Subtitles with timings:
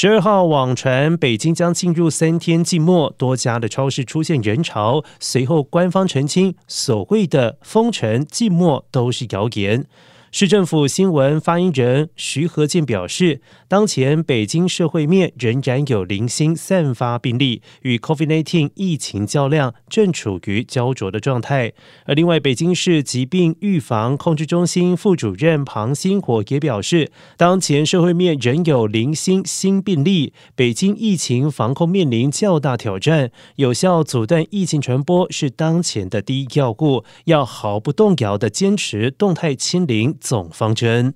[0.00, 5.02] 十二号网传北京将进入三天静默，多家的超市出现人潮。
[5.18, 9.86] 随后官方澄清，所谓的封城静默都是谣言。
[10.30, 21.72] 市政府新闻发言人徐和建表示，当前北京社会面仍然有零星散发病例，与 COVID-19 疫情较量正处于焦灼的状态。
[22.04, 40.14] 而另外，北京市疾病预防控制中心副主任庞星火也表示，当前社会面仍有零星新病例，北京疫情防控面临较大挑战，有效阻断疫情传播是当前的第一要务，要毫不动摇的坚持动态清零。
[40.28, 41.14] 总方针。